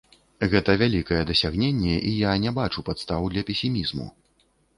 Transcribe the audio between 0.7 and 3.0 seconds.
вялікае дасягненне, і я не бачу